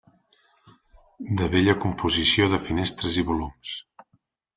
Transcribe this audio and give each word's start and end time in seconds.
De 1.41 1.49
bella 1.55 1.75
composició 1.83 2.47
de 2.55 2.61
finestres 2.71 3.21
i 3.25 3.27
volums. 3.29 3.75